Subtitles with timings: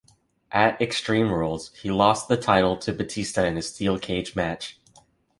[0.51, 4.79] At Extreme Rules, he lost the title to Batista in a Steel Cage match.